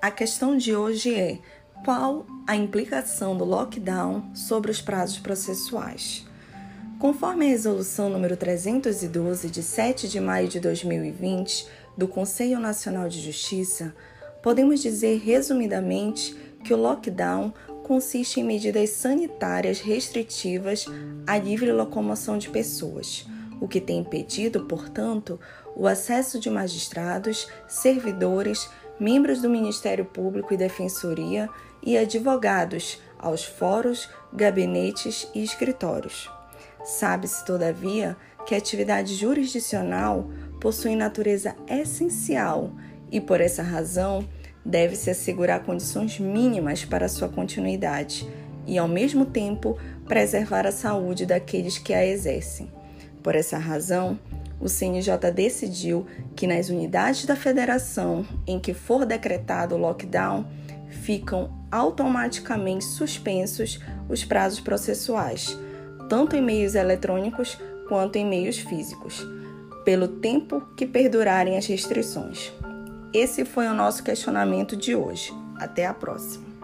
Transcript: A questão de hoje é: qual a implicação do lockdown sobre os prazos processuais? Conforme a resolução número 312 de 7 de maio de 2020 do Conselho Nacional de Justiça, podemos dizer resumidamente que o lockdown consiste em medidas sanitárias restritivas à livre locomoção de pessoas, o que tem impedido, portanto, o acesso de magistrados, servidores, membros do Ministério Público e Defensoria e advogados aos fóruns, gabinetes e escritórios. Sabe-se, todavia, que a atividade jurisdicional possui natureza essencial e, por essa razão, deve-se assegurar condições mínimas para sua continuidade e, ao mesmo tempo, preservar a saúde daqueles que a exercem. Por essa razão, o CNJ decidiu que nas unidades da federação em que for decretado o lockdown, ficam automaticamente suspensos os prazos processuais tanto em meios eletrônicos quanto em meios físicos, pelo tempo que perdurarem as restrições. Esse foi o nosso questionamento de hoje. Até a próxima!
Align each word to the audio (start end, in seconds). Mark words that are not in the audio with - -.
A 0.00 0.10
questão 0.10 0.56
de 0.56 0.76
hoje 0.76 1.14
é: 1.14 1.38
qual 1.84 2.26
a 2.46 2.54
implicação 2.54 3.36
do 3.36 3.44
lockdown 3.44 4.34
sobre 4.34 4.70
os 4.70 4.80
prazos 4.80 5.18
processuais? 5.18 6.26
Conforme 6.98 7.46
a 7.46 7.48
resolução 7.48 8.08
número 8.10 8.36
312 8.36 9.50
de 9.50 9.62
7 9.62 10.08
de 10.08 10.20
maio 10.20 10.48
de 10.48 10.60
2020 10.60 11.66
do 11.96 12.06
Conselho 12.06 12.58
Nacional 12.58 13.08
de 13.08 13.20
Justiça, 13.20 13.94
podemos 14.42 14.80
dizer 14.80 15.18
resumidamente 15.18 16.36
que 16.62 16.74
o 16.74 16.76
lockdown 16.76 17.52
consiste 17.82 18.40
em 18.40 18.44
medidas 18.44 18.90
sanitárias 18.90 19.80
restritivas 19.80 20.86
à 21.26 21.38
livre 21.38 21.72
locomoção 21.72 22.36
de 22.36 22.50
pessoas, 22.50 23.26
o 23.60 23.68
que 23.68 23.80
tem 23.80 24.00
impedido, 24.00 24.64
portanto, 24.64 25.38
o 25.74 25.86
acesso 25.86 26.38
de 26.38 26.50
magistrados, 26.50 27.48
servidores, 27.66 28.68
membros 28.98 29.42
do 29.42 29.50
Ministério 29.50 30.04
Público 30.04 30.54
e 30.54 30.56
Defensoria 30.56 31.48
e 31.82 31.96
advogados 31.96 33.00
aos 33.18 33.44
fóruns, 33.44 34.08
gabinetes 34.32 35.28
e 35.34 35.42
escritórios. 35.42 36.30
Sabe-se, 36.84 37.44
todavia, 37.44 38.16
que 38.46 38.54
a 38.54 38.58
atividade 38.58 39.14
jurisdicional 39.14 40.30
possui 40.60 40.94
natureza 40.94 41.54
essencial 41.68 42.70
e, 43.10 43.20
por 43.20 43.40
essa 43.40 43.62
razão, 43.62 44.26
deve-se 44.64 45.10
assegurar 45.10 45.64
condições 45.64 46.18
mínimas 46.18 46.84
para 46.84 47.08
sua 47.08 47.28
continuidade 47.28 48.28
e, 48.66 48.78
ao 48.78 48.88
mesmo 48.88 49.26
tempo, 49.26 49.78
preservar 50.06 50.66
a 50.66 50.72
saúde 50.72 51.26
daqueles 51.26 51.78
que 51.78 51.94
a 51.94 52.04
exercem. 52.04 52.70
Por 53.26 53.34
essa 53.34 53.58
razão, 53.58 54.16
o 54.60 54.68
CNJ 54.68 55.32
decidiu 55.34 56.06
que 56.36 56.46
nas 56.46 56.68
unidades 56.68 57.26
da 57.26 57.34
federação 57.34 58.24
em 58.46 58.60
que 58.60 58.72
for 58.72 59.04
decretado 59.04 59.74
o 59.74 59.78
lockdown, 59.78 60.46
ficam 61.02 61.50
automaticamente 61.68 62.84
suspensos 62.84 63.80
os 64.08 64.24
prazos 64.24 64.60
processuais 64.60 65.58
tanto 66.08 66.36
em 66.36 66.40
meios 66.40 66.76
eletrônicos 66.76 67.58
quanto 67.88 68.14
em 68.14 68.24
meios 68.24 68.58
físicos, 68.58 69.26
pelo 69.84 70.06
tempo 70.06 70.60
que 70.76 70.86
perdurarem 70.86 71.58
as 71.58 71.66
restrições. 71.66 72.52
Esse 73.12 73.44
foi 73.44 73.66
o 73.66 73.74
nosso 73.74 74.04
questionamento 74.04 74.76
de 74.76 74.94
hoje. 74.94 75.32
Até 75.56 75.84
a 75.84 75.92
próxima! 75.92 76.55